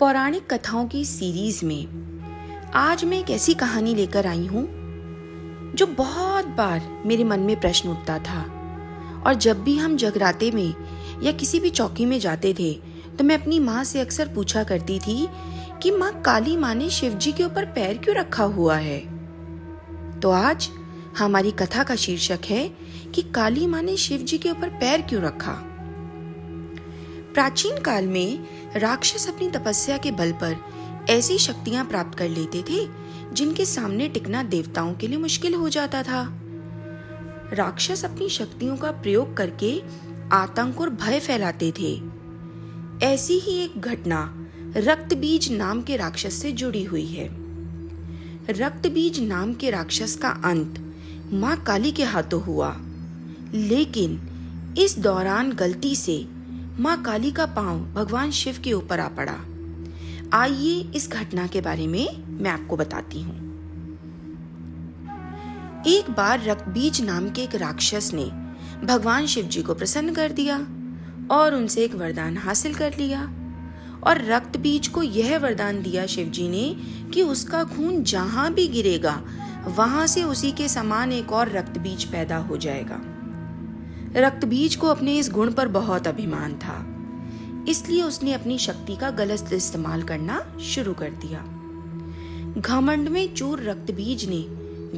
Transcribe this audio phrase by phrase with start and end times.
[0.00, 4.62] पौराणिक कथाओं की सीरीज़ में आज मैं एक ऐसी कहानी लेकर आई हूँ,
[5.74, 8.40] जो बहुत बार मेरे मन में प्रश्न उठता था।
[9.26, 10.74] और जब भी हम जगराते में
[11.22, 12.72] या किसी भी चौकी में जाते थे
[13.18, 15.28] तो मैं अपनी माँ से अक्सर पूछा करती थी
[15.82, 18.98] कि, माँ, काली माँ ने शिव जी के ऊपर पैर क्यों रखा हुआ है?
[20.20, 20.68] तो आज
[21.18, 22.68] हमारी कथा का शीर्षक है
[23.14, 25.64] कि काली माँ ने शिव जी के ऊपर पैर क्यों रखा?
[27.38, 28.38] प्राचीन काल में
[28.76, 30.56] राक्षस अपनी तपस्या के बल पर
[31.10, 32.88] ऐसी शक्तियाँ प्राप्त कर लेते थे,
[33.32, 36.40] जिनके सामने टिकना देवताओं के लिए मुश्किल हो जाता था।
[37.52, 39.82] राक्षस अपनी शक्तियों का प्रयोग करके
[40.32, 42.02] आतंक और भय फैलाते थे।
[43.06, 47.28] ऐसी ही एक घटना रक्त बीज नाम के राक्षस से जुड़ी हुई है।
[48.50, 50.94] रक्त बीज नाम के राक्षस का अंत
[51.32, 52.76] माँ काली के हाथों हुआ।
[53.54, 54.20] लेकिन
[54.78, 56.37] इस दौरान गलती से
[56.80, 59.34] माँ काली का पाँव भगवान शिव के ऊपर आ पड़ा।
[60.32, 63.36] आइए इस घटना के बारे में मैं आपको बताती हूँ।
[65.86, 68.24] एक बार रक्तबीज नाम के एक राक्षस ने
[68.86, 70.58] भगवान शिव जी को प्रसन्न कर दिया
[71.30, 73.22] और उनसे एक वरदान हासिल कर लिया।
[74.06, 76.74] और रक्त बीज को यह वरदान दिया शिव जी ने
[77.10, 79.20] कि उसका खून जहाँ भी गिरेगा,
[79.66, 83.00] वहाँ से उसी के समान एक और रक्त बीज पैदा हो जाएगा।
[84.16, 86.94] रक्त बीज को अपने इस गुण पर बहुत अभिमान था।
[87.68, 91.40] इसलिए उसने अपनी शक्ति का गलत इस्तेमाल करना शुरू कर दिया।
[92.60, 94.46] घमंड में चूर रक्त बीज ने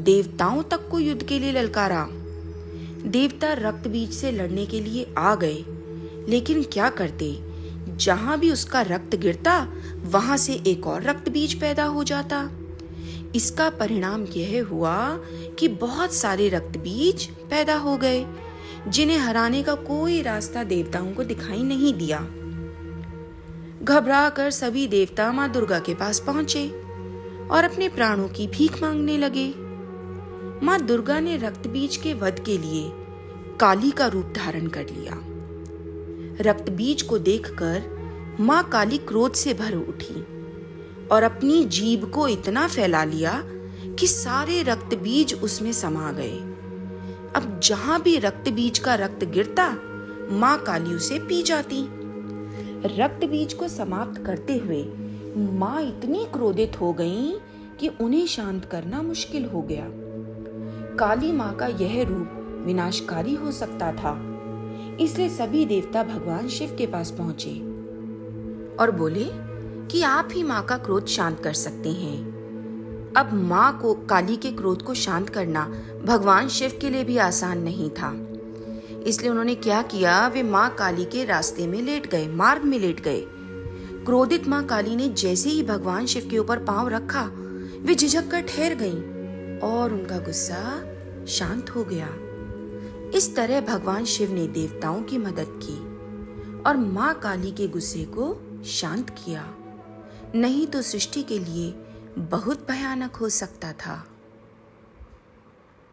[0.00, 2.08] देवताओं तक को युद्ध के लिए ललकारा।
[3.06, 5.64] देवता रक्त बीज से लड़ने के लिए आ गए।
[6.28, 7.40] लेकिन क्या करते?
[7.96, 9.68] जहाँ भी उसका रक्त गिरता,
[10.02, 12.50] वहाँ से एक और रक्त बीज पैदा हो जाता।
[13.34, 15.16] इसका परिणाम यह हुआ
[15.58, 18.26] कि बहुत सारे रक्त बीज पैदा हो गए।
[18.88, 22.18] जिन्हें हराने का कोई रास्ता देवताओं को दिखाई नहीं दिया।
[23.84, 26.68] घबरा कर सभी देवता माँ दुर्गा के पास पहुँचे
[27.50, 29.48] और अपने प्राणों की भीख मांगने लगे।
[30.66, 32.90] माँ दुर्गा ने रक्त बीज के वध के लिए
[33.60, 35.20] काली का रूप धारण कर लिया।
[36.40, 37.82] रक्त बीज को देखकर
[38.40, 40.20] माँ काली क्रोध से भर उठी
[41.08, 43.42] और अपनी जीभ को इतना फैला लिया
[43.98, 46.38] कि सारे रक्त बीज उसमें समा गए।
[47.36, 49.68] अब जहाँ भी रक्त बीज का रक्त गिरता,
[50.32, 51.82] माँ काली उसे पी जाती।
[52.96, 54.82] रक्त बीज को समाप्त करते हुए
[55.58, 57.32] माँ इतनी क्रोधित हो गईं
[57.80, 59.86] कि उन्हें शांत करना मुश्किल हो गया।
[60.98, 64.14] काली माँ का यह रूप विनाशकारी हो सकता था,
[65.00, 67.54] इसलिए सभी देवता भगवान शिव के पास पहुँचे
[68.76, 69.28] और बोले
[69.86, 72.39] कि आप ही माँ का क्रोध शांत कर सकते हैं।
[73.16, 75.64] अब माँ को, काली के क्रोध को शांत करना
[76.04, 78.26] भगवान शिव के लिए भी आसान नहीं था।
[79.06, 83.00] इसलिए उन्होंने क्या किया, वे माँ काली के रास्ते में लेट गए, मार्ग में लेट
[83.00, 83.24] गए।
[84.04, 87.30] क्रोधित माँ काली ने जैसे ही भगवान शिव के ऊपर पाँव रखा,
[87.82, 90.84] वे झिझक कर ठहर गईं और उनका गुस्सा
[91.28, 92.08] शांत हो गया।
[93.14, 95.78] इस तरह भगवान शिव ने देवताओं की मदद की
[96.62, 99.54] और माँ काली के गुस्से को शांत किया।
[100.34, 101.74] नहीं तो सृष्टि के लिए
[102.18, 104.06] बहुत भयानक हो सकता था।